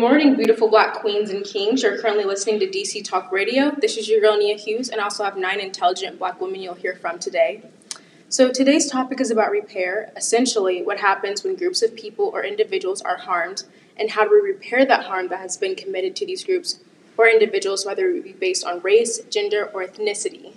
morning, 0.00 0.34
beautiful 0.34 0.66
black 0.66 0.94
queens 0.94 1.28
and 1.28 1.44
kings. 1.44 1.82
You're 1.82 1.98
currently 1.98 2.24
listening 2.24 2.58
to 2.60 2.66
DC 2.66 3.04
Talk 3.04 3.30
Radio. 3.30 3.70
This 3.82 3.98
is 3.98 4.08
your 4.08 4.18
girl 4.18 4.38
Nia 4.38 4.56
Hughes, 4.56 4.88
and 4.88 4.98
I 4.98 5.04
also 5.04 5.24
have 5.24 5.36
nine 5.36 5.60
intelligent 5.60 6.18
black 6.18 6.40
women 6.40 6.62
you'll 6.62 6.72
hear 6.72 6.94
from 6.94 7.18
today. 7.18 7.62
So, 8.30 8.50
today's 8.50 8.90
topic 8.90 9.20
is 9.20 9.30
about 9.30 9.50
repair 9.50 10.10
essentially, 10.16 10.82
what 10.82 11.00
happens 11.00 11.44
when 11.44 11.54
groups 11.54 11.82
of 11.82 11.94
people 11.94 12.30
or 12.32 12.42
individuals 12.42 13.02
are 13.02 13.18
harmed, 13.18 13.64
and 13.94 14.12
how 14.12 14.24
do 14.24 14.30
we 14.30 14.40
repair 14.40 14.86
that 14.86 15.04
harm 15.04 15.28
that 15.28 15.40
has 15.40 15.58
been 15.58 15.76
committed 15.76 16.16
to 16.16 16.24
these 16.24 16.44
groups 16.44 16.80
or 17.18 17.28
individuals, 17.28 17.84
whether 17.84 18.08
it 18.08 18.24
be 18.24 18.32
based 18.32 18.64
on 18.64 18.80
race, 18.80 19.18
gender, 19.28 19.66
or 19.74 19.84
ethnicity. 19.84 20.54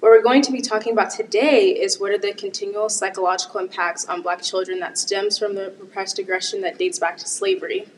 What 0.00 0.10
we're 0.10 0.22
going 0.22 0.42
to 0.42 0.52
be 0.52 0.60
talking 0.60 0.92
about 0.92 1.08
today 1.08 1.70
is 1.70 1.98
what 1.98 2.12
are 2.12 2.18
the 2.18 2.34
continual 2.34 2.90
psychological 2.90 3.58
impacts 3.58 4.04
on 4.04 4.20
black 4.20 4.42
children 4.42 4.80
that 4.80 4.98
stems 4.98 5.38
from 5.38 5.54
the 5.54 5.72
repressed 5.80 6.18
aggression 6.18 6.60
that 6.60 6.76
dates 6.76 6.98
back 6.98 7.16
to 7.16 7.26
slavery. 7.26 7.88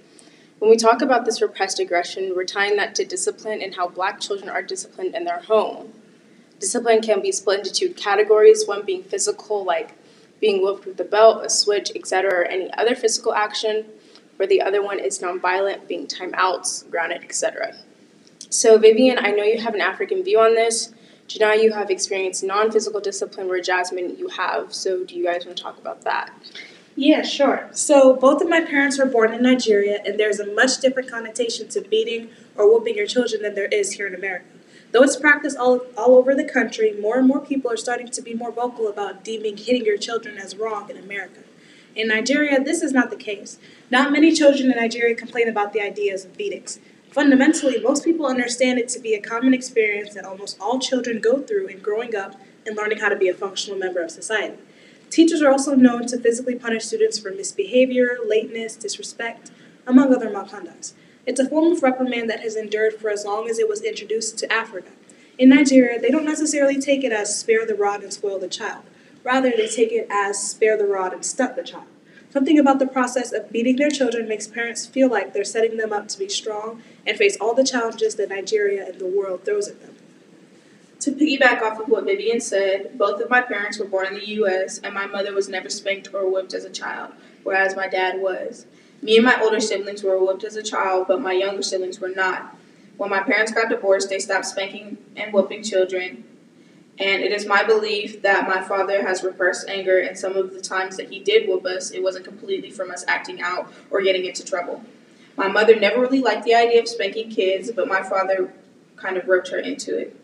When 0.59 0.71
we 0.71 0.77
talk 0.77 1.03
about 1.03 1.25
this 1.25 1.41
repressed 1.41 1.79
aggression, 1.79 2.33
we're 2.35 2.45
tying 2.45 2.77
that 2.77 2.97
to 2.97 3.05
discipline 3.05 3.63
and 3.63 3.77
how 3.77 3.89
black 3.89 4.19
children 4.19 4.49
are 4.49 4.63
disciplined 4.63 5.15
in 5.15 5.23
their 5.23 5.41
home. 5.41 5.93
Discipline 6.59 7.01
can 7.01 7.23
be 7.23 7.31
split 7.31 7.61
into 7.61 7.73
two 7.73 7.95
categories 7.95 8.67
one 8.67 8.85
being 8.85 9.05
physical, 9.05 9.65
like 9.65 9.93
being 10.41 10.61
whooped 10.61 10.85
with 10.85 10.99
a 10.99 11.05
belt, 11.05 11.45
a 11.45 11.51
switch, 11.51 11.93
etc., 11.95 12.41
or 12.41 12.45
any 12.45 12.73
other 12.75 12.97
physical 12.97 13.33
action, 13.35 13.87
where 14.37 14.49
the 14.49 14.61
other 14.61 14.83
one 14.83 14.99
is 14.99 15.21
nonviolent, 15.21 15.87
being 15.87 16.09
timeouts, 16.09 16.91
grounded, 16.91 17.23
etc. 17.23 17.77
So, 18.51 18.79
Vivian, 18.79 19.19
I 19.19 19.31
know 19.31 19.45
you 19.45 19.61
have 19.61 19.75
an 19.75 19.81
African 19.81 20.25
view 20.25 20.41
on 20.41 20.55
this. 20.55 20.93
Janai, 21.29 21.63
you 21.63 21.73
have 21.73 21.91
experienced 21.91 22.43
non 22.43 22.73
physical 22.73 23.01
discipline, 23.01 23.47
where 23.47 23.63
Jasmine, 23.63 24.17
you 24.19 24.29
have. 24.29 24.75
So, 24.75 25.05
do 25.05 25.15
you 25.15 25.25
guys 25.25 25.45
want 25.47 25.57
to 25.57 25.63
talk 25.63 25.79
about 25.79 26.03
that? 26.03 26.33
Yeah, 27.01 27.23
sure. 27.23 27.69
So 27.71 28.17
both 28.17 28.43
of 28.43 28.49
my 28.49 28.61
parents 28.61 28.99
were 28.99 29.07
born 29.07 29.33
in 29.33 29.41
Nigeria, 29.41 30.01
and 30.05 30.19
there's 30.19 30.41
a 30.41 30.53
much 30.53 30.81
different 30.81 31.09
connotation 31.09 31.69
to 31.69 31.81
beating 31.81 32.31
or 32.57 32.69
whooping 32.69 32.97
your 32.97 33.07
children 33.07 33.41
than 33.41 33.55
there 33.55 33.69
is 33.69 33.93
here 33.93 34.09
in 34.09 34.17
America. 34.17 34.47
Though 34.91 35.05
it's 35.05 35.15
practiced 35.15 35.57
all, 35.57 35.83
all 35.97 36.17
over 36.17 36.35
the 36.35 36.43
country, 36.43 36.93
more 37.01 37.17
and 37.17 37.29
more 37.29 37.39
people 37.39 37.71
are 37.71 37.77
starting 37.77 38.09
to 38.09 38.21
be 38.21 38.35
more 38.35 38.51
vocal 38.51 38.89
about 38.89 39.23
deeming 39.23 39.57
hitting 39.57 39.85
your 39.85 39.97
children 39.97 40.39
as 40.39 40.57
wrong 40.57 40.91
in 40.91 40.97
America. 40.97 41.43
In 41.95 42.09
Nigeria, 42.09 42.59
this 42.61 42.83
is 42.83 42.93
not 42.93 43.11
the 43.11 43.17
case. 43.17 43.61
Not 43.93 44.11
many 44.11 44.33
children 44.33 44.69
in 44.69 44.77
Nigeria 44.77 45.15
complain 45.15 45.49
about 45.49 45.73
the 45.73 45.81
ideas 45.81 46.25
of 46.25 46.37
beatings. 46.37 46.81
Fundamentally, 47.13 47.81
most 47.81 48.05
people 48.05 48.27
understand 48.27 48.81
it 48.81 48.89
to 48.89 48.99
be 48.99 49.15
a 49.15 49.23
common 49.23 49.55
experience 49.55 50.15
that 50.15 50.25
almost 50.25 50.57
all 50.61 50.81
children 50.81 51.21
go 51.21 51.43
through 51.43 51.69
in 51.69 51.79
growing 51.79 52.17
up 52.17 52.35
and 52.67 52.77
learning 52.77 52.99
how 52.99 53.09
to 53.09 53.15
be 53.15 53.29
a 53.29 53.35
functional 53.35 53.79
member 53.79 54.03
of 54.03 54.11
society. 54.11 54.59
Teachers 55.11 55.41
are 55.41 55.51
also 55.51 55.75
known 55.75 56.07
to 56.07 56.19
physically 56.19 56.55
punish 56.55 56.85
students 56.85 57.19
for 57.19 57.31
misbehavior, 57.31 58.19
lateness, 58.27 58.77
disrespect, 58.77 59.51
among 59.87 60.15
other 60.15 60.31
malconducts. 60.31 60.93
It's 61.27 61.41
a 61.41 61.49
form 61.49 61.73
of 61.73 61.83
reprimand 61.83 62.29
that 62.31 62.41
has 62.41 62.57
endured 62.57 62.95
for 62.95 63.11
as 63.11 63.25
long 63.25 63.49
as 63.49 63.59
it 63.59 63.69
was 63.69 63.83
introduced 63.83 64.39
to 64.39 64.53
Africa. 64.53 64.91
In 65.39 65.49
Nigeria, 65.49 66.01
they 66.01 66.11
don't 66.11 66.25
necessarily 66.25 66.81
take 66.81 67.05
it 67.05 67.13
as 67.13 67.39
spare 67.39 67.65
the 67.67 67.75
rod 67.75 68.03
and 68.03 68.13
spoil 68.13 68.39
the 68.39 68.49
child. 68.49 68.85
Rather, 69.25 69.51
they 69.51 69.69
take 69.69 69.93
it 69.93 70.07
as 70.11 70.51
spare 70.51 70.77
the 70.77 70.87
rod 70.87 71.13
and 71.13 71.25
stunt 71.25 71.57
the 71.57 71.63
child. 71.63 71.87
Something 72.31 72.59
about 72.59 72.79
the 72.79 72.87
process 72.87 73.33
of 73.33 73.51
beating 73.51 73.77
their 73.77 73.91
children 73.91 74.29
makes 74.29 74.47
parents 74.47 74.87
feel 74.87 75.09
like 75.09 75.33
they're 75.33 75.45
setting 75.45 75.79
them 75.79 75.93
up 75.93 76.09
to 76.09 76.19
be 76.19 76.29
strong 76.29 76.83
and 77.07 77.17
face 77.17 77.37
all 77.41 77.55
the 77.55 77.65
challenges 77.65 78.17
that 78.17 78.29
Nigeria 78.29 78.87
and 78.87 78.99
the 78.99 79.07
world 79.07 79.45
throws 79.45 79.69
at 79.69 79.81
them. 79.81 79.95
To 81.09 81.15
piggyback 81.15 81.63
off 81.63 81.81
of 81.81 81.89
what 81.89 82.05
Vivian 82.05 82.39
said, 82.39 82.99
both 82.99 83.23
of 83.23 83.31
my 83.31 83.41
parents 83.41 83.79
were 83.79 83.87
born 83.87 84.09
in 84.09 84.15
the 84.15 84.29
U.S., 84.29 84.77
and 84.77 84.93
my 84.93 85.07
mother 85.07 85.33
was 85.33 85.49
never 85.49 85.71
spanked 85.71 86.13
or 86.13 86.31
whipped 86.31 86.53
as 86.53 86.67
a 86.67 86.71
child, 86.71 87.13
whereas 87.45 87.75
my 87.75 87.89
dad 87.89 88.21
was. 88.21 88.67
Me 89.01 89.17
and 89.17 89.25
my 89.25 89.41
older 89.41 89.59
siblings 89.59 90.03
were 90.03 90.23
whipped 90.23 90.45
as 90.45 90.55
a 90.55 90.63
child, 90.63 91.07
but 91.09 91.23
my 91.23 91.33
younger 91.33 91.63
siblings 91.63 91.99
were 91.99 92.11
not. 92.11 92.55
When 92.99 93.09
my 93.09 93.21
parents 93.21 93.53
got 93.53 93.71
divorced, 93.71 94.11
they 94.11 94.19
stopped 94.19 94.45
spanking 94.45 94.99
and 95.17 95.33
whooping 95.33 95.63
children, 95.63 96.25
and 96.99 97.23
it 97.23 97.33
is 97.33 97.47
my 97.47 97.63
belief 97.63 98.21
that 98.21 98.47
my 98.47 98.61
father 98.61 99.01
has 99.01 99.25
repressed 99.25 99.67
anger, 99.67 99.99
and 99.99 100.19
some 100.19 100.37
of 100.37 100.53
the 100.53 100.61
times 100.61 100.99
that 100.99 101.09
he 101.09 101.21
did 101.21 101.49
whoop 101.49 101.65
us, 101.65 101.91
it 101.91 102.03
wasn't 102.03 102.27
completely 102.27 102.71
from 102.71 102.91
us 102.91 103.07
acting 103.09 103.41
out 103.41 103.73
or 103.91 104.03
getting 104.03 104.27
into 104.27 104.45
trouble. 104.45 104.85
My 105.39 105.49
mother 105.49 105.75
never 105.75 106.03
really 106.03 106.21
liked 106.21 106.45
the 106.45 106.55
idea 106.55 106.83
of 106.83 106.87
spanking 106.87 107.31
kids, 107.31 107.73
but 107.73 107.89
my 107.89 108.03
father 108.03 108.53
kind 108.97 109.17
of 109.17 109.27
roped 109.27 109.49
her 109.49 109.59
into 109.59 109.97
it. 109.97 110.15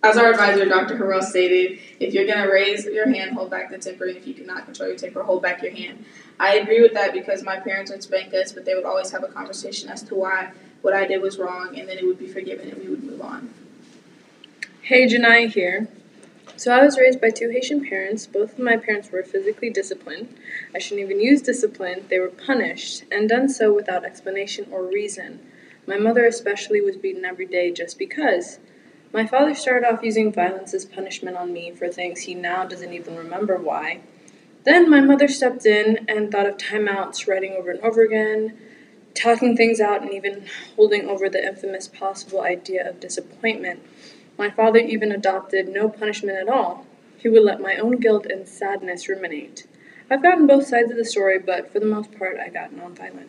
As 0.00 0.16
our 0.16 0.30
advisor, 0.30 0.64
Dr. 0.64 0.96
Harrell 0.96 1.22
stated, 1.22 1.80
if 1.98 2.14
you're 2.14 2.26
going 2.26 2.38
to 2.38 2.52
raise 2.52 2.84
your 2.84 3.08
hand, 3.08 3.32
hold 3.32 3.50
back 3.50 3.70
the 3.70 3.78
temper, 3.78 4.06
and 4.06 4.16
if 4.16 4.28
you 4.28 4.34
cannot 4.34 4.64
control 4.64 4.88
your 4.88 4.98
temper, 4.98 5.24
hold 5.24 5.42
back 5.42 5.60
your 5.60 5.72
hand. 5.72 6.04
I 6.38 6.54
agree 6.56 6.80
with 6.80 6.94
that 6.94 7.12
because 7.12 7.42
my 7.42 7.58
parents 7.58 7.90
would 7.90 8.04
spank 8.04 8.32
us, 8.32 8.52
but 8.52 8.64
they 8.64 8.74
would 8.74 8.84
always 8.84 9.10
have 9.10 9.24
a 9.24 9.28
conversation 9.28 9.88
as 9.88 10.02
to 10.04 10.14
why 10.14 10.52
what 10.82 10.94
I 10.94 11.06
did 11.06 11.20
was 11.20 11.38
wrong, 11.38 11.76
and 11.76 11.88
then 11.88 11.98
it 11.98 12.06
would 12.06 12.18
be 12.18 12.28
forgiven 12.28 12.70
and 12.70 12.78
we 12.78 12.88
would 12.88 13.02
move 13.02 13.20
on. 13.20 13.52
Hey, 14.82 15.06
Janai 15.06 15.52
here. 15.52 15.88
So 16.56 16.72
I 16.72 16.84
was 16.84 16.96
raised 16.96 17.20
by 17.20 17.30
two 17.30 17.50
Haitian 17.50 17.86
parents. 17.88 18.26
Both 18.26 18.52
of 18.52 18.58
my 18.60 18.76
parents 18.76 19.10
were 19.10 19.22
physically 19.22 19.70
disciplined. 19.70 20.36
I 20.74 20.78
shouldn't 20.78 21.04
even 21.04 21.20
use 21.20 21.42
discipline. 21.42 22.04
They 22.08 22.20
were 22.20 22.30
punished, 22.30 23.04
and 23.10 23.28
done 23.28 23.48
so 23.48 23.72
without 23.72 24.04
explanation 24.04 24.68
or 24.70 24.84
reason. 24.84 25.40
My 25.86 25.98
mother 25.98 26.24
especially 26.24 26.80
was 26.80 26.96
beaten 26.96 27.24
every 27.24 27.46
day 27.46 27.72
just 27.72 27.98
because. 27.98 28.60
My 29.10 29.26
father 29.26 29.54
started 29.54 29.90
off 29.90 30.02
using 30.02 30.32
violence 30.32 30.74
as 30.74 30.84
punishment 30.84 31.36
on 31.36 31.52
me 31.52 31.70
for 31.72 31.88
things 31.88 32.20
he 32.20 32.34
now 32.34 32.64
doesn't 32.66 32.92
even 32.92 33.16
remember 33.16 33.56
why. 33.56 34.00
Then 34.64 34.90
my 34.90 35.00
mother 35.00 35.28
stepped 35.28 35.64
in 35.64 36.04
and 36.08 36.30
thought 36.30 36.46
of 36.46 36.58
timeouts, 36.58 37.26
writing 37.26 37.52
over 37.52 37.70
and 37.70 37.80
over 37.80 38.02
again, 38.02 38.58
talking 39.14 39.56
things 39.56 39.80
out, 39.80 40.02
and 40.02 40.12
even 40.12 40.44
holding 40.76 41.08
over 41.08 41.30
the 41.30 41.42
infamous 41.42 41.88
possible 41.88 42.42
idea 42.42 42.86
of 42.86 43.00
disappointment. 43.00 43.82
My 44.36 44.50
father 44.50 44.78
even 44.78 45.10
adopted 45.10 45.68
no 45.68 45.88
punishment 45.88 46.36
at 46.36 46.48
all. 46.48 46.86
He 47.16 47.30
would 47.30 47.42
let 47.42 47.62
my 47.62 47.76
own 47.76 47.96
guilt 47.96 48.26
and 48.26 48.46
sadness 48.46 49.08
ruminate. 49.08 49.66
I've 50.10 50.22
gotten 50.22 50.46
both 50.46 50.66
sides 50.66 50.90
of 50.90 50.98
the 50.98 51.04
story, 51.04 51.38
but 51.38 51.72
for 51.72 51.80
the 51.80 51.86
most 51.86 52.16
part, 52.16 52.38
I 52.38 52.48
got 52.48 52.72
nonviolent. 52.72 53.28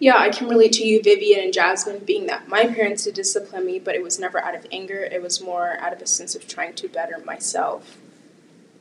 Yeah, 0.00 0.16
I 0.16 0.30
can 0.30 0.48
relate 0.48 0.72
to 0.72 0.84
you, 0.84 1.02
Vivian 1.02 1.40
and 1.40 1.52
Jasmine, 1.52 2.04
being 2.06 2.26
that 2.26 2.48
my 2.48 2.64
parents 2.66 3.04
did 3.04 3.12
discipline 3.12 3.66
me, 3.66 3.78
but 3.78 3.94
it 3.94 4.02
was 4.02 4.18
never 4.18 4.42
out 4.42 4.54
of 4.54 4.66
anger. 4.72 5.02
It 5.02 5.20
was 5.20 5.42
more 5.42 5.76
out 5.78 5.92
of 5.92 6.00
a 6.00 6.06
sense 6.06 6.34
of 6.34 6.48
trying 6.48 6.72
to 6.76 6.88
better 6.88 7.18
myself. 7.26 7.98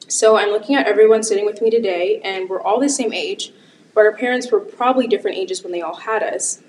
So 0.08 0.38
I'm 0.38 0.50
looking 0.50 0.78
at 0.78 0.88
everyone 0.88 1.24
sitting 1.24 1.46
with 1.46 1.62
me 1.62 1.70
today, 1.70 2.22
and 2.24 2.48
we're 2.48 2.62
all 2.62 2.80
the 2.80 2.88
same 2.88 3.12
age, 3.12 3.52
but 3.94 4.06
our 4.06 4.16
parents 4.16 4.50
were 4.50 4.62
probably 4.62 5.08
different 5.08 5.36
ages 5.36 5.62
when 5.62 5.74
they 5.74 5.82
all 5.82 5.98
had 5.98 6.24
us. 6.24 6.62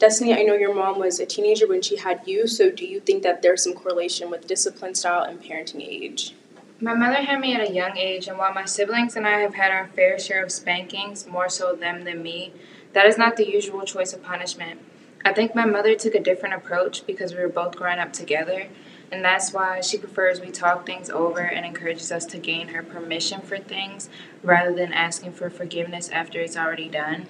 Destiny, 0.00 0.34
I 0.34 0.42
know 0.42 0.54
your 0.54 0.74
mom 0.74 0.98
was 0.98 1.20
a 1.20 1.26
teenager 1.26 1.68
when 1.68 1.80
she 1.80 1.96
had 1.96 2.22
you, 2.26 2.48
so 2.48 2.72
do 2.72 2.84
you 2.84 2.98
think 2.98 3.22
that 3.22 3.40
there's 3.40 3.62
some 3.62 3.72
correlation 3.72 4.30
with 4.30 4.48
discipline 4.48 4.96
style 4.96 5.22
and 5.22 5.40
parenting 5.40 5.80
age? 5.80 6.34
My 6.80 6.94
mother 6.94 7.22
had 7.22 7.38
me 7.38 7.54
at 7.54 7.70
a 7.70 7.72
young 7.72 7.96
age, 7.96 8.26
and 8.26 8.36
while 8.36 8.52
my 8.52 8.64
siblings 8.64 9.14
and 9.14 9.28
I 9.28 9.38
have 9.38 9.54
had 9.54 9.70
our 9.70 9.86
fair 9.86 10.18
share 10.18 10.42
of 10.42 10.50
spankings, 10.50 11.24
more 11.24 11.48
so 11.48 11.76
them 11.76 12.02
than 12.02 12.20
me, 12.20 12.52
that 12.92 13.06
is 13.06 13.18
not 13.18 13.36
the 13.36 13.48
usual 13.48 13.82
choice 13.82 14.12
of 14.12 14.22
punishment. 14.22 14.80
I 15.24 15.32
think 15.32 15.54
my 15.54 15.64
mother 15.64 15.94
took 15.94 16.14
a 16.14 16.20
different 16.20 16.54
approach 16.54 17.06
because 17.06 17.32
we 17.32 17.40
were 17.40 17.48
both 17.48 17.76
growing 17.76 17.98
up 17.98 18.12
together, 18.12 18.66
and 19.10 19.24
that's 19.24 19.52
why 19.52 19.80
she 19.80 19.98
prefers 19.98 20.40
we 20.40 20.50
talk 20.50 20.84
things 20.84 21.10
over 21.10 21.40
and 21.40 21.64
encourages 21.64 22.10
us 22.10 22.26
to 22.26 22.38
gain 22.38 22.68
her 22.68 22.82
permission 22.82 23.40
for 23.40 23.58
things 23.58 24.08
rather 24.42 24.74
than 24.74 24.92
asking 24.92 25.32
for 25.32 25.48
forgiveness 25.48 26.08
after 26.08 26.40
it's 26.40 26.56
already 26.56 26.88
done. 26.88 27.26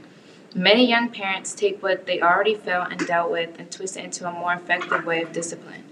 Many 0.54 0.88
young 0.88 1.10
parents 1.10 1.54
take 1.54 1.82
what 1.82 2.06
they 2.06 2.20
already 2.20 2.54
felt 2.54 2.90
and 2.90 3.00
dealt 3.06 3.30
with 3.30 3.58
and 3.58 3.70
twist 3.70 3.96
it 3.96 4.04
into 4.04 4.28
a 4.28 4.32
more 4.32 4.54
effective 4.54 5.04
way 5.04 5.22
of 5.22 5.32
discipline. 5.32 5.84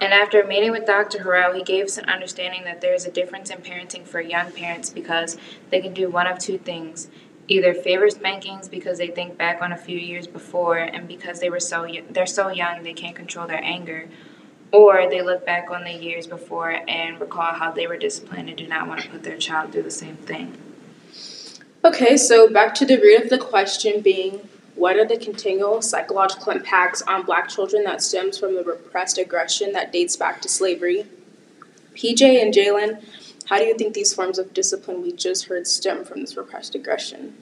And 0.00 0.12
after 0.12 0.40
a 0.40 0.46
meeting 0.46 0.72
with 0.72 0.86
Dr. 0.86 1.20
Harrell, 1.20 1.54
he 1.54 1.62
gave 1.62 1.84
us 1.84 1.98
an 1.98 2.06
understanding 2.06 2.64
that 2.64 2.80
there 2.80 2.94
is 2.94 3.06
a 3.06 3.10
difference 3.10 3.50
in 3.50 3.58
parenting 3.58 4.04
for 4.04 4.20
young 4.20 4.50
parents 4.50 4.90
because 4.90 5.36
they 5.70 5.80
can 5.80 5.94
do 5.94 6.10
one 6.10 6.26
of 6.26 6.38
two 6.38 6.58
things 6.58 7.08
either 7.48 7.74
favor 7.74 8.08
spankings 8.08 8.68
because 8.68 8.98
they 8.98 9.08
think 9.08 9.36
back 9.36 9.60
on 9.60 9.72
a 9.72 9.76
few 9.76 9.98
years 9.98 10.26
before 10.26 10.78
and 10.78 11.06
because 11.06 11.40
they 11.40 11.50
were 11.50 11.60
so 11.60 11.86
they're 12.10 12.26
so 12.26 12.48
young 12.48 12.82
they 12.82 12.92
can't 12.92 13.16
control 13.16 13.46
their 13.46 13.62
anger 13.62 14.08
or 14.72 15.08
they 15.08 15.22
look 15.22 15.44
back 15.46 15.70
on 15.70 15.84
the 15.84 15.92
years 15.92 16.26
before 16.26 16.82
and 16.88 17.20
recall 17.20 17.52
how 17.52 17.70
they 17.70 17.86
were 17.86 17.96
disciplined 17.96 18.48
and 18.48 18.58
do 18.58 18.66
not 18.66 18.88
want 18.88 19.00
to 19.00 19.08
put 19.08 19.22
their 19.22 19.36
child 19.36 19.70
through 19.70 19.82
the 19.82 19.90
same 19.90 20.16
thing. 20.16 20.56
Okay 21.84 22.16
so 22.16 22.48
back 22.48 22.74
to 22.76 22.86
the 22.86 22.96
root 22.96 23.24
of 23.24 23.30
the 23.30 23.38
question 23.38 24.00
being 24.00 24.48
what 24.74 24.96
are 24.96 25.06
the 25.06 25.16
continual 25.16 25.82
psychological 25.82 26.50
impacts 26.50 27.02
on 27.02 27.24
black 27.24 27.48
children 27.48 27.84
that 27.84 28.02
stems 28.02 28.38
from 28.38 28.56
the 28.56 28.64
repressed 28.64 29.18
aggression 29.18 29.72
that 29.72 29.92
dates 29.92 30.16
back 30.16 30.42
to 30.42 30.48
slavery? 30.48 31.06
Pj 31.94 32.42
and 32.42 32.52
jalen 32.52 33.04
how 33.46 33.58
do 33.58 33.64
you 33.64 33.76
think 33.76 33.92
these 33.92 34.14
forms 34.14 34.38
of 34.38 34.54
discipline 34.54 35.02
we 35.02 35.12
just 35.12 35.46
heard 35.46 35.66
stem 35.66 36.04
from 36.04 36.20
this 36.22 36.36
repressed 36.36 36.74
aggression? 36.74 37.36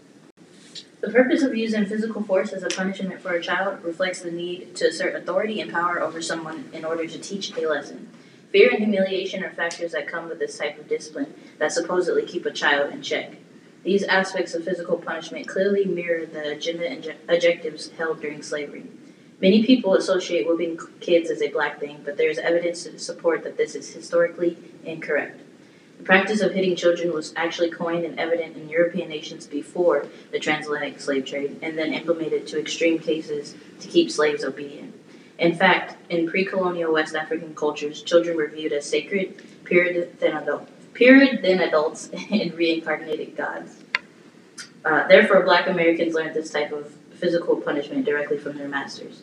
The 1.01 1.11
purpose 1.11 1.43
of 1.43 1.57
using 1.57 1.87
physical 1.87 2.23
force 2.23 2.53
as 2.53 2.63
a 2.63 2.69
punishment 2.69 3.21
for 3.21 3.33
a 3.33 3.43
child 3.43 3.85
reflects 3.85 4.21
the 4.21 4.31
need 4.31 4.75
to 4.77 4.89
assert 4.89 5.15
authority 5.15 5.61
and 5.61 5.73
power 5.73 6.01
over 6.01 6.21
someone 6.21 6.69
in 6.73 6.85
order 6.85 7.07
to 7.07 7.19
teach 7.19 7.57
a 7.57 7.69
lesson. 7.69 8.09
Fear 8.51 8.71
and 8.71 8.79
humiliation 8.79 9.43
are 9.45 9.51
factors 9.51 9.93
that 9.93 10.09
come 10.09 10.29
with 10.29 10.39
this 10.39 10.59
type 10.59 10.79
of 10.79 10.89
discipline 10.89 11.35
that 11.59 11.73
supposedly 11.73 12.25
keep 12.25 12.47
a 12.47 12.53
child 12.53 12.93
in 12.93 13.03
check. 13.03 13.37
These 13.83 14.05
aspects 14.05 14.55
of 14.55 14.65
physical 14.65 14.97
punishment 14.97 15.49
clearly 15.49 15.85
mirror 15.85 16.27
the 16.27 16.53
agenda 16.53 16.89
and 16.89 17.15
objectives 17.29 17.91
held 17.91 18.21
during 18.21 18.43
slavery. 18.43 18.87
Many 19.41 19.65
people 19.65 19.95
associate 19.95 20.47
whipping 20.47 20.79
kids 21.01 21.31
as 21.31 21.43
a 21.43 21.49
black 21.49 21.81
thing, 21.81 22.03
but 22.05 22.17
there 22.17 22.31
is 22.31 22.39
evidence 22.39 22.85
to 22.85 22.99
support 22.99 23.43
that 23.43 23.57
this 23.57 23.75
is 23.75 23.93
historically 23.93 24.57
incorrect. 24.85 25.42
The 26.03 26.07
practice 26.07 26.41
of 26.41 26.53
hitting 26.53 26.75
children 26.75 27.13
was 27.13 27.33
actually 27.37 27.71
coined 27.71 28.05
and 28.05 28.19
evident 28.19 28.57
in 28.57 28.69
European 28.69 29.09
nations 29.09 29.47
before 29.47 30.09
the 30.33 30.41
transatlantic 30.41 30.99
slave 30.99 31.25
trade, 31.25 31.61
and 31.63 31.79
then 31.79 31.95
implemented 31.95 32.45
to 32.49 32.59
extreme 32.59 32.99
cases 32.99 33.55
to 33.79 33.87
keep 33.87 34.11
slaves 34.11 34.43
obedient. 34.43 35.01
In 35.39 35.55
fact, 35.55 35.97
in 36.11 36.29
pre 36.29 36.45
colonial 36.45 36.93
West 36.93 37.15
African 37.15 37.55
cultures, 37.55 38.03
children 38.03 38.37
were 38.37 38.49
viewed 38.49 38.73
as 38.73 38.85
sacred, 38.85 39.41
purer 39.63 40.09
than, 40.19 40.37
adult, 40.37 40.69
purer 40.93 41.37
than 41.41 41.61
adults, 41.61 42.11
and 42.33 42.53
reincarnated 42.53 43.37
gods. 43.37 43.77
Uh, 44.85 45.07
therefore, 45.07 45.45
black 45.45 45.69
Americans 45.69 46.15
learned 46.15 46.35
this 46.35 46.51
type 46.51 46.73
of 46.73 46.91
physical 47.15 47.55
punishment 47.55 48.05
directly 48.05 48.39
from 48.39 48.59
their 48.59 48.67
masters. 48.67 49.23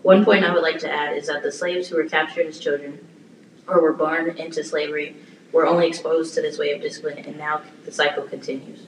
One 0.00 0.24
point 0.24 0.42
I 0.42 0.54
would 0.54 0.62
like 0.62 0.78
to 0.78 0.90
add 0.90 1.18
is 1.18 1.26
that 1.26 1.42
the 1.42 1.52
slaves 1.52 1.88
who 1.88 1.96
were 1.96 2.08
captured 2.08 2.46
as 2.46 2.58
children 2.58 3.06
or 3.66 3.82
were 3.82 3.92
born 3.92 4.38
into 4.38 4.64
slavery 4.64 5.16
were 5.54 5.66
only 5.66 5.86
exposed 5.86 6.34
to 6.34 6.42
this 6.42 6.58
way 6.58 6.72
of 6.72 6.82
discipline, 6.82 7.18
and 7.18 7.38
now 7.38 7.62
the 7.84 7.92
cycle 7.92 8.24
continues. 8.24 8.86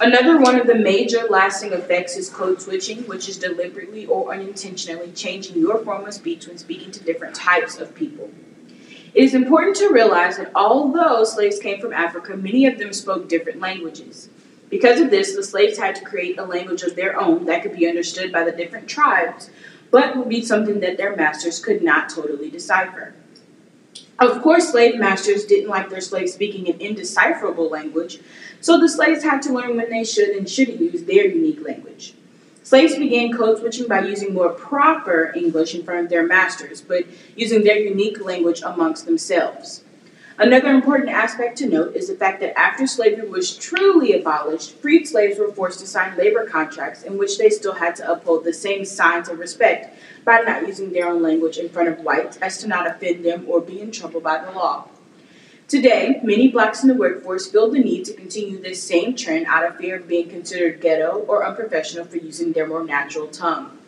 Another 0.00 0.38
one 0.38 0.60
of 0.60 0.66
the 0.66 0.74
major 0.74 1.24
lasting 1.30 1.72
effects 1.72 2.16
is 2.16 2.28
code 2.28 2.60
switching, 2.60 2.98
which 3.04 3.28
is 3.28 3.38
deliberately 3.38 4.04
or 4.06 4.32
unintentionally 4.32 5.12
changing 5.12 5.58
your 5.58 5.78
form 5.78 6.04
of 6.04 6.12
speech 6.12 6.46
when 6.46 6.58
speaking 6.58 6.90
to 6.90 7.02
different 7.04 7.34
types 7.34 7.78
of 7.78 7.94
people. 7.94 8.30
It 9.14 9.24
is 9.24 9.34
important 9.34 9.76
to 9.76 9.88
realize 9.88 10.38
that 10.38 10.52
although 10.54 11.24
slaves 11.24 11.58
came 11.58 11.80
from 11.80 11.92
Africa, 11.92 12.36
many 12.36 12.66
of 12.66 12.78
them 12.78 12.92
spoke 12.92 13.28
different 13.28 13.60
languages. 13.60 14.28
Because 14.70 15.00
of 15.00 15.10
this, 15.10 15.36
the 15.36 15.42
slaves 15.42 15.78
had 15.78 15.94
to 15.96 16.04
create 16.04 16.38
a 16.38 16.44
language 16.44 16.82
of 16.82 16.96
their 16.96 17.20
own 17.20 17.44
that 17.44 17.62
could 17.62 17.76
be 17.76 17.86
understood 17.86 18.32
by 18.32 18.42
the 18.42 18.52
different 18.52 18.88
tribes, 18.88 19.50
but 19.90 20.16
would 20.16 20.28
be 20.28 20.44
something 20.44 20.80
that 20.80 20.96
their 20.96 21.14
masters 21.14 21.58
could 21.60 21.82
not 21.82 22.08
totally 22.08 22.50
decipher. 22.50 23.14
Of 24.18 24.42
course, 24.42 24.70
slave 24.70 24.98
masters 24.98 25.44
didn't 25.44 25.70
like 25.70 25.90
their 25.90 26.00
slaves 26.00 26.34
speaking 26.34 26.68
an 26.68 26.80
indecipherable 26.80 27.68
language, 27.68 28.20
so 28.60 28.78
the 28.78 28.88
slaves 28.88 29.24
had 29.24 29.42
to 29.42 29.52
learn 29.52 29.76
when 29.76 29.90
they 29.90 30.04
should 30.04 30.30
and 30.30 30.48
shouldn't 30.48 30.80
use 30.80 31.04
their 31.04 31.26
unique 31.26 31.66
language. 31.66 32.14
Slaves 32.62 32.96
began 32.96 33.32
code 33.32 33.58
switching 33.58 33.88
by 33.88 34.02
using 34.02 34.32
more 34.32 34.50
proper 34.50 35.32
English 35.34 35.74
in 35.74 35.82
front 35.82 36.04
of 36.04 36.10
their 36.10 36.24
masters, 36.24 36.80
but 36.80 37.04
using 37.34 37.64
their 37.64 37.78
unique 37.78 38.24
language 38.24 38.62
amongst 38.62 39.04
themselves. 39.04 39.82
Another 40.38 40.70
important 40.70 41.10
aspect 41.10 41.58
to 41.58 41.68
note 41.68 41.94
is 41.94 42.08
the 42.08 42.14
fact 42.14 42.40
that 42.40 42.58
after 42.58 42.86
slavery 42.86 43.28
was 43.28 43.54
truly 43.54 44.14
abolished, 44.14 44.72
freed 44.76 45.06
slaves 45.06 45.38
were 45.38 45.52
forced 45.52 45.80
to 45.80 45.86
sign 45.86 46.16
labor 46.16 46.46
contracts 46.46 47.02
in 47.02 47.18
which 47.18 47.36
they 47.36 47.50
still 47.50 47.74
had 47.74 47.94
to 47.96 48.10
uphold 48.10 48.44
the 48.44 48.52
same 48.52 48.84
signs 48.86 49.28
of 49.28 49.38
respect 49.38 49.94
by 50.24 50.40
not 50.40 50.66
using 50.66 50.90
their 50.90 51.08
own 51.08 51.22
language 51.22 51.58
in 51.58 51.68
front 51.68 51.90
of 51.90 52.00
whites 52.00 52.38
as 52.38 52.56
to 52.58 52.66
not 52.66 52.86
offend 52.86 53.24
them 53.24 53.44
or 53.46 53.60
be 53.60 53.80
in 53.80 53.90
trouble 53.90 54.20
by 54.20 54.42
the 54.42 54.50
law. 54.52 54.88
Today, 55.68 56.20
many 56.22 56.48
blacks 56.48 56.82
in 56.82 56.88
the 56.88 56.94
workforce 56.94 57.50
feel 57.50 57.70
the 57.70 57.78
need 57.78 58.04
to 58.06 58.14
continue 58.14 58.60
this 58.60 58.82
same 58.82 59.14
trend 59.14 59.46
out 59.46 59.64
of 59.64 59.76
fear 59.76 59.96
of 59.96 60.08
being 60.08 60.30
considered 60.30 60.80
ghetto 60.80 61.24
or 61.28 61.46
unprofessional 61.46 62.06
for 62.06 62.16
using 62.16 62.52
their 62.52 62.66
more 62.66 62.84
natural 62.84 63.28
tongue. 63.28 63.78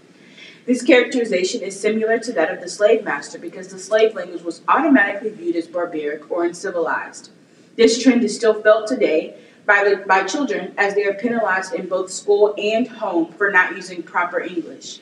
This 0.66 0.80
characterization 0.80 1.60
is 1.60 1.78
similar 1.78 2.18
to 2.20 2.32
that 2.32 2.50
of 2.50 2.62
the 2.62 2.70
slave 2.70 3.04
master 3.04 3.38
because 3.38 3.68
the 3.68 3.78
slave 3.78 4.14
language 4.14 4.42
was 4.42 4.62
automatically 4.66 5.28
viewed 5.28 5.56
as 5.56 5.66
barbaric 5.66 6.30
or 6.30 6.44
uncivilized. 6.44 7.30
This 7.76 8.02
trend 8.02 8.24
is 8.24 8.34
still 8.34 8.62
felt 8.62 8.86
today 8.86 9.36
by, 9.66 9.84
the, 9.84 9.96
by 10.06 10.22
children 10.22 10.72
as 10.78 10.94
they 10.94 11.04
are 11.04 11.12
penalized 11.12 11.74
in 11.74 11.86
both 11.86 12.10
school 12.10 12.54
and 12.56 12.88
home 12.88 13.32
for 13.32 13.50
not 13.50 13.76
using 13.76 14.02
proper 14.02 14.40
English. 14.40 15.00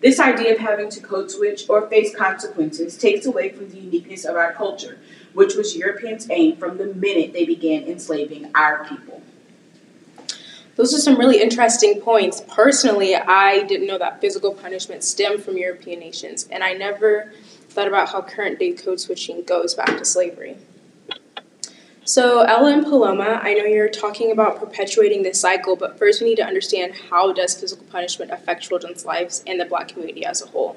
This 0.00 0.18
idea 0.18 0.54
of 0.54 0.58
having 0.58 0.88
to 0.90 1.00
code 1.00 1.30
switch 1.30 1.68
or 1.68 1.86
face 1.88 2.14
consequences 2.16 2.96
takes 2.96 3.26
away 3.26 3.50
from 3.50 3.68
the 3.68 3.78
uniqueness 3.78 4.24
of 4.24 4.36
our 4.36 4.54
culture, 4.54 4.98
which 5.34 5.54
was 5.54 5.76
Europeans' 5.76 6.28
aim 6.30 6.56
from 6.56 6.78
the 6.78 6.94
minute 6.94 7.34
they 7.34 7.44
began 7.44 7.84
enslaving 7.84 8.50
our 8.54 8.86
people. 8.86 9.22
Those 10.76 10.92
are 10.92 10.98
some 10.98 11.16
really 11.16 11.40
interesting 11.40 12.00
points. 12.00 12.42
Personally, 12.48 13.14
I 13.14 13.62
didn't 13.62 13.86
know 13.86 13.98
that 13.98 14.20
physical 14.20 14.54
punishment 14.54 15.04
stemmed 15.04 15.44
from 15.44 15.56
European 15.56 16.00
nations, 16.00 16.48
and 16.50 16.64
I 16.64 16.72
never 16.72 17.32
thought 17.68 17.86
about 17.86 18.08
how 18.08 18.22
current 18.22 18.58
day 18.58 18.72
code 18.72 19.00
switching 19.00 19.44
goes 19.44 19.74
back 19.74 19.98
to 19.98 20.04
slavery. 20.04 20.56
So, 22.06 22.40
Ella 22.40 22.72
and 22.72 22.84
Paloma, 22.84 23.40
I 23.42 23.54
know 23.54 23.64
you're 23.64 23.88
talking 23.88 24.30
about 24.30 24.58
perpetuating 24.58 25.22
this 25.22 25.40
cycle, 25.40 25.74
but 25.74 25.98
first 25.98 26.20
we 26.20 26.28
need 26.28 26.36
to 26.36 26.44
understand 26.44 26.94
how 27.08 27.32
does 27.32 27.58
physical 27.58 27.86
punishment 27.86 28.30
affect 28.30 28.62
children's 28.62 29.06
lives 29.06 29.42
and 29.46 29.58
the 29.58 29.64
black 29.64 29.88
community 29.88 30.26
as 30.26 30.42
a 30.42 30.46
whole. 30.46 30.76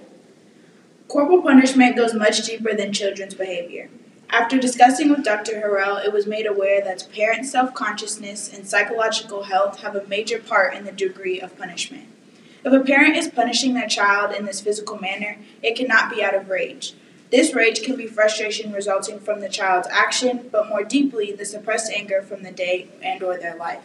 Corporal 1.07 1.41
punishment 1.41 1.97
goes 1.97 2.13
much 2.13 2.45
deeper 2.45 2.73
than 2.73 2.93
children's 2.93 3.33
behavior. 3.33 3.89
After 4.29 4.59
discussing 4.59 5.09
with 5.09 5.23
Dr. 5.23 5.53
Harrell, 5.53 6.03
it 6.03 6.11
was 6.11 6.27
made 6.27 6.45
aware 6.45 6.81
that 6.81 7.07
parent 7.13 7.45
self 7.45 7.73
consciousness 7.73 8.51
and 8.53 8.67
psychological 8.67 9.43
health 9.43 9.79
have 9.81 9.95
a 9.95 10.05
major 10.07 10.37
part 10.39 10.73
in 10.73 10.83
the 10.83 10.91
degree 10.91 11.39
of 11.39 11.57
punishment. 11.57 12.07
If 12.65 12.73
a 12.73 12.83
parent 12.83 13.15
is 13.15 13.29
punishing 13.29 13.73
their 13.73 13.87
child 13.87 14.35
in 14.35 14.45
this 14.45 14.59
physical 14.59 14.99
manner, 14.99 15.37
it 15.63 15.77
cannot 15.77 16.13
be 16.13 16.21
out 16.21 16.35
of 16.35 16.49
rage. 16.49 16.93
This 17.31 17.53
rage 17.53 17.81
can 17.81 17.95
be 17.95 18.07
frustration 18.07 18.73
resulting 18.73 19.19
from 19.19 19.39
the 19.39 19.49
child's 19.49 19.87
action, 19.89 20.49
but 20.51 20.67
more 20.67 20.83
deeply, 20.83 21.31
the 21.31 21.45
suppressed 21.45 21.91
anger 21.91 22.21
from 22.21 22.43
the 22.43 22.51
day 22.51 22.89
and 23.01 23.23
or 23.23 23.37
their 23.37 23.55
life. 23.55 23.83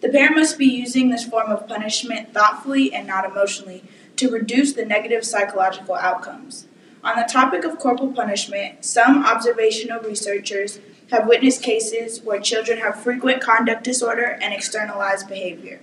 The 0.00 0.08
parent 0.08 0.36
must 0.36 0.58
be 0.58 0.66
using 0.66 1.10
this 1.10 1.24
form 1.24 1.50
of 1.50 1.68
punishment 1.68 2.32
thoughtfully 2.32 2.92
and 2.92 3.06
not 3.06 3.24
emotionally 3.24 3.84
to 4.16 4.30
reduce 4.30 4.72
the 4.72 4.84
negative 4.84 5.24
psychological 5.24 5.94
outcomes. 5.94 6.66
On 7.04 7.16
the 7.16 7.28
topic 7.30 7.64
of 7.64 7.78
corporal 7.78 8.12
punishment, 8.12 8.84
some 8.84 9.24
observational 9.24 10.00
researchers 10.00 10.78
have 11.10 11.26
witnessed 11.26 11.62
cases 11.62 12.22
where 12.22 12.40
children 12.40 12.78
have 12.78 13.02
frequent 13.02 13.42
conduct 13.42 13.84
disorder 13.84 14.38
and 14.40 14.54
externalized 14.54 15.28
behavior. 15.28 15.80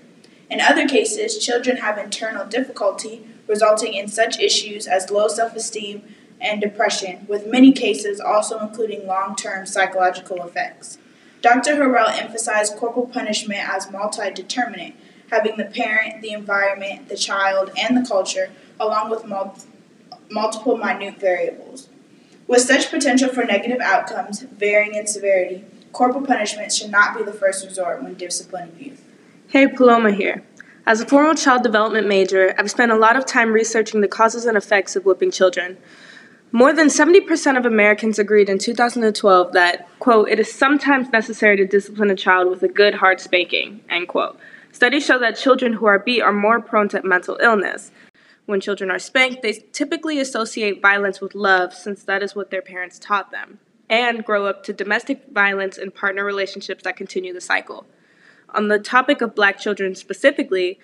In 0.50 0.62
other 0.62 0.88
cases, 0.88 1.38
children 1.38 1.78
have 1.78 1.98
internal 1.98 2.46
difficulty 2.46 3.28
resulting 3.48 3.94
in 3.96 4.08
such 4.08 4.40
issues 4.40 4.88
as 4.88 5.12
low 5.12 5.28
self 5.28 5.56
esteem, 5.56 6.04
and 6.42 6.62
depression, 6.62 7.26
with 7.28 7.48
many 7.48 7.72
cases 7.72 8.20
also 8.20 8.60
including 8.60 9.06
long 9.06 9.36
term 9.36 9.66
psychological 9.66 10.42
effects. 10.44 10.98
Dr. 11.42 11.76
Harrell 11.76 12.18
emphasized 12.18 12.78
corporal 12.78 13.08
punishment 13.08 13.68
as 13.68 13.92
multi 13.92 14.32
determinant, 14.32 14.96
having 15.32 15.58
the 15.58 15.66
parent, 15.66 16.22
the 16.22 16.32
environment, 16.32 17.10
the 17.10 17.18
child, 17.18 17.72
and 17.78 17.98
the 17.98 18.08
culture, 18.08 18.52
along 18.80 19.10
with 19.10 19.26
mul- 19.26 19.58
multiple 20.30 20.78
minute 20.78 21.20
variables. 21.20 21.90
With 22.48 22.62
such 22.62 22.90
potential 22.90 23.30
for 23.30 23.44
negative 23.44 23.80
outcomes, 23.80 24.42
varying 24.42 24.96
in 24.96 25.08
severity, 25.08 25.66
corporal 25.92 26.26
punishment 26.26 26.72
should 26.72 26.92
not 26.92 27.18
be 27.18 27.24
the 27.24 27.34
first 27.34 27.66
resort 27.66 28.02
when 28.02 28.16
disciplining 28.16 28.76
youth. 28.80 29.04
Hey, 29.48 29.68
Paloma 29.68 30.12
here. 30.12 30.44
As 30.86 31.02
a 31.02 31.06
former 31.06 31.36
child 31.36 31.62
development 31.62 32.08
major, 32.08 32.56
I've 32.58 32.72
spent 32.72 32.92
a 32.92 32.98
lot 32.98 33.16
of 33.16 33.26
time 33.26 33.52
researching 33.52 34.02
the 34.02 34.08
causes 34.08 34.46
and 34.46 34.58
effects 34.58 34.96
of 34.96 35.06
whipping 35.06 35.30
children. 35.30 35.78
More 36.52 36.74
than 36.74 36.88
70% 36.88 37.58
of 37.58 37.66
Americans 37.66 38.18
agreed 38.18 38.50
in 38.50 38.58
2012 38.58 39.54
that, 39.54 39.88
quote, 40.00 40.30
it 40.30 40.40
is 40.40 40.52
sometimes 40.52 41.12
necessary 41.12 41.56
to 41.58 41.68
discipline 41.68 42.10
a 42.10 42.16
child 42.16 42.50
with 42.50 42.64
a 42.64 42.68
good 42.68 42.96
hard 42.96 43.20
spanking, 43.20 43.82
end 43.88 44.08
quote. 44.08 44.40
Studies 44.72 45.06
show 45.06 45.20
that 45.20 45.38
children 45.38 45.74
who 45.74 45.86
are 45.86 46.00
beat 46.00 46.22
are 46.22 46.34
more 46.34 46.60
prone 46.60 46.90
to 46.90 47.04
mental 47.04 47.38
illness. 47.40 47.92
When 48.50 48.62
children 48.62 48.90
are 48.90 48.98
spanked, 48.98 49.44
they 49.44 49.54
typically 49.54 50.20
associate 50.20 50.82
violence 50.82 51.22
with 51.22 51.36
love 51.36 51.72
since 51.72 52.04
that 52.06 52.24
is 52.24 52.36
what 52.36 52.50
their 52.50 52.64
parents 52.64 52.98
taught 52.98 53.30
them, 53.30 53.60
and 53.88 54.26
grow 54.26 54.48
up 54.48 54.64
to 54.64 54.74
domestic 54.74 55.28
violence 55.32 55.78
and 55.78 55.94
partner 55.94 56.26
relationships 56.26 56.84
that 56.84 56.98
continue 56.98 57.32
the 57.32 57.42
cycle. 57.42 57.86
On 58.50 58.68
the 58.68 58.80
topic 58.80 59.22
of 59.22 59.36
black 59.36 59.60
children 59.60 59.94
specifically, 59.94 60.80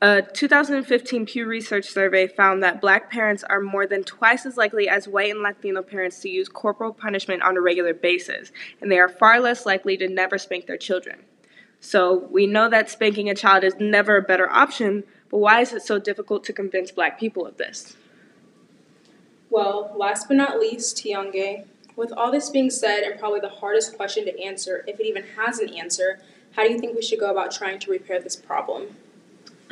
a 0.00 0.22
2015 0.22 1.26
Pew 1.26 1.46
Research 1.46 1.86
survey 1.86 2.28
found 2.28 2.62
that 2.62 2.80
black 2.80 3.10
parents 3.10 3.42
are 3.42 3.60
more 3.60 3.88
than 3.88 4.04
twice 4.04 4.46
as 4.46 4.56
likely 4.56 4.88
as 4.88 5.08
white 5.08 5.32
and 5.32 5.42
Latino 5.42 5.82
parents 5.82 6.20
to 6.20 6.28
use 6.28 6.48
corporal 6.48 6.92
punishment 6.92 7.42
on 7.42 7.56
a 7.56 7.60
regular 7.60 7.92
basis, 7.92 8.52
and 8.80 8.88
they 8.88 9.00
are 9.00 9.08
far 9.08 9.40
less 9.40 9.66
likely 9.66 9.96
to 9.96 10.08
never 10.08 10.38
spank 10.38 10.68
their 10.68 10.78
children. 10.78 11.24
So 11.80 12.28
we 12.30 12.46
know 12.46 12.70
that 12.70 12.88
spanking 12.88 13.28
a 13.28 13.34
child 13.34 13.64
is 13.64 13.74
never 13.80 14.16
a 14.16 14.22
better 14.22 14.48
option, 14.48 15.02
but 15.34 15.40
why 15.40 15.60
is 15.60 15.72
it 15.72 15.82
so 15.82 15.98
difficult 15.98 16.44
to 16.44 16.52
convince 16.52 16.92
black 16.92 17.18
people 17.18 17.44
of 17.44 17.56
this? 17.56 17.96
Well, 19.50 19.92
last 19.96 20.28
but 20.28 20.36
not 20.36 20.60
least, 20.60 20.96
Tiange, 20.96 21.64
with 21.96 22.12
all 22.12 22.30
this 22.30 22.50
being 22.50 22.70
said, 22.70 23.00
and 23.00 23.18
probably 23.18 23.40
the 23.40 23.48
hardest 23.48 23.96
question 23.96 24.26
to 24.26 24.40
answer, 24.40 24.84
if 24.86 25.00
it 25.00 25.06
even 25.06 25.24
has 25.36 25.58
an 25.58 25.70
answer, 25.70 26.20
how 26.52 26.62
do 26.62 26.70
you 26.70 26.78
think 26.78 26.94
we 26.94 27.02
should 27.02 27.18
go 27.18 27.32
about 27.32 27.50
trying 27.50 27.80
to 27.80 27.90
repair 27.90 28.20
this 28.20 28.36
problem? 28.36 28.94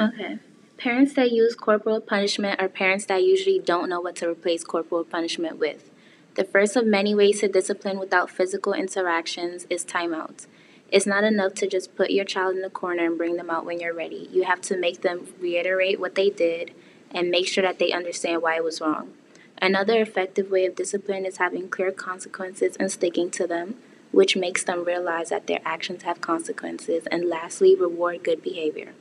Okay. 0.00 0.40
Parents 0.78 1.14
that 1.14 1.31
use 1.31 1.54
corporal 1.54 2.00
punishment 2.00 2.61
are 2.61 2.69
parents 2.69 3.04
that 3.04 3.23
usually 3.23 3.61
don't 3.61 3.88
know 3.88 4.00
what 4.00 4.16
to 4.16 4.28
replace 4.28 4.64
corporal 4.64 5.04
punishment 5.04 5.61
with. 5.61 5.88
The 6.35 6.42
first 6.42 6.75
of 6.75 6.87
many 6.87 7.14
ways 7.14 7.38
to 7.38 7.47
discipline 7.47 8.00
without 8.00 8.31
physical 8.31 8.73
interactions 8.75 9.69
is 9.71 9.85
timeouts. 9.85 10.47
It's 10.92 11.06
not 11.06 11.25
enough 11.25 11.54
to 11.54 11.66
just 11.66 11.96
put 11.96 12.11
your 12.11 12.26
child 12.26 12.54
in 12.54 12.61
the 12.61 12.68
corner 12.68 13.06
and 13.06 13.16
bring 13.16 13.37
them 13.37 13.49
out 13.49 13.64
when 13.64 13.80
you're 13.80 13.94
ready. 13.94 14.28
You 14.30 14.44
have 14.44 14.61
to 14.62 14.76
make 14.76 15.00
them 15.00 15.26
reiterate 15.40 15.99
what 15.99 16.16
they 16.16 16.28
did 16.28 16.72
and 17.11 17.30
make 17.30 17.49
sure 17.49 17.62
that 17.62 17.78
they 17.78 17.92
understand 17.92 18.42
why 18.42 18.56
it 18.56 18.64
was 18.64 18.78
wrong. 18.78 19.14
Another 19.56 20.02
effective 20.02 20.50
way 20.50 20.66
of 20.66 20.76
discipline 20.76 21.25
is 21.25 21.38
having 21.38 21.70
clear 21.70 21.92
consequences 21.92 22.76
and 22.76 22.92
sticking 22.92 23.30
to 23.30 23.46
them, 23.46 23.76
which 24.11 24.37
makes 24.37 24.64
them 24.64 24.84
realize 24.84 25.30
that 25.30 25.46
their 25.46 25.61
actions 25.64 26.02
have 26.02 26.20
consequences. 26.20 27.06
And 27.11 27.26
lastly, 27.26 27.75
reward 27.75 28.22
good 28.22 28.42
behavior. 28.42 28.92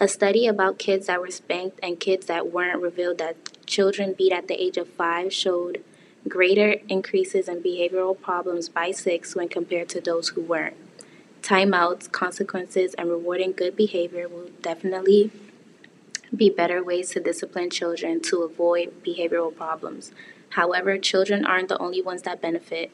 A 0.00 0.08
study 0.08 0.48
about 0.48 0.80
kids 0.80 1.06
that 1.06 1.20
were 1.20 1.30
spanked 1.30 1.78
and 1.80 2.00
kids 2.00 2.26
that 2.26 2.50
weren't 2.50 2.82
revealed 2.82 3.18
that 3.18 3.36
children 3.66 4.16
beat 4.18 4.32
at 4.32 4.48
the 4.48 4.60
age 4.60 4.76
of 4.76 4.88
five 4.88 5.32
showed 5.32 5.84
greater 6.26 6.80
increases 6.88 7.48
in 7.48 7.62
behavioral 7.62 8.20
problems 8.20 8.68
by 8.68 8.90
six 8.90 9.36
when 9.36 9.48
compared 9.48 9.88
to 9.90 10.00
those 10.00 10.30
who 10.30 10.40
weren't. 10.40 10.76
Timeouts, 11.44 12.10
consequences, 12.10 12.94
and 12.94 13.10
rewarding 13.10 13.52
good 13.52 13.76
behavior 13.76 14.26
will 14.28 14.48
definitely 14.62 15.30
be 16.34 16.48
better 16.48 16.82
ways 16.82 17.10
to 17.10 17.20
discipline 17.20 17.68
children 17.68 18.22
to 18.22 18.38
avoid 18.44 19.04
behavioral 19.04 19.54
problems. 19.54 20.10
However, 20.48 20.96
children 20.96 21.44
aren't 21.44 21.68
the 21.68 21.76
only 21.76 22.00
ones 22.00 22.22
that 22.22 22.40
benefit. 22.40 22.90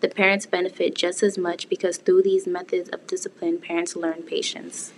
The 0.00 0.08
parents 0.08 0.46
benefit 0.46 0.94
just 0.94 1.22
as 1.22 1.36
much 1.36 1.68
because 1.68 1.98
through 1.98 2.22
these 2.22 2.46
methods 2.46 2.88
of 2.88 3.06
discipline, 3.06 3.58
parents 3.58 3.94
learn 3.94 4.22
patience. 4.22 4.94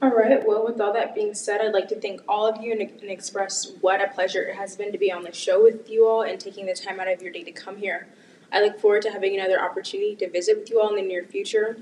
All 0.00 0.08
right, 0.08 0.42
well, 0.46 0.64
with 0.64 0.80
all 0.80 0.94
that 0.94 1.14
being 1.14 1.34
said, 1.34 1.60
I'd 1.60 1.74
like 1.74 1.88
to 1.88 2.00
thank 2.00 2.22
all 2.26 2.46
of 2.46 2.62
you 2.62 2.72
and, 2.72 2.80
and 2.80 3.10
express 3.10 3.72
what 3.82 4.00
a 4.00 4.08
pleasure 4.08 4.40
it 4.44 4.56
has 4.56 4.74
been 4.74 4.90
to 4.92 4.98
be 4.98 5.12
on 5.12 5.22
the 5.22 5.34
show 5.34 5.62
with 5.62 5.90
you 5.90 6.06
all 6.08 6.22
and 6.22 6.40
taking 6.40 6.64
the 6.64 6.72
time 6.72 6.98
out 6.98 7.08
of 7.08 7.20
your 7.20 7.30
day 7.30 7.42
to 7.42 7.52
come 7.52 7.76
here. 7.76 8.08
I 8.52 8.62
look 8.62 8.78
forward 8.78 9.02
to 9.02 9.10
having 9.10 9.38
another 9.38 9.60
opportunity 9.60 10.16
to 10.16 10.30
visit 10.30 10.58
with 10.58 10.70
you 10.70 10.80
all 10.80 10.90
in 10.90 10.96
the 10.96 11.02
near 11.02 11.24
future. 11.24 11.78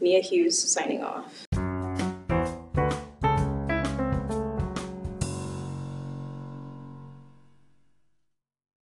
Nia 0.00 0.20
Hughes 0.20 0.58
signing 0.58 1.02
off. 1.02 1.46